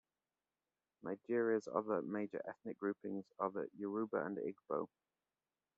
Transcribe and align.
Nigeria's 1.03 1.67
other 1.71 2.01
major 2.01 2.41
ethnic 2.49 2.79
groupings 2.79 3.23
are 3.37 3.51
the 3.51 3.67
Yoruba 3.77 4.25
and 4.25 4.39
Igbo. 4.39 4.87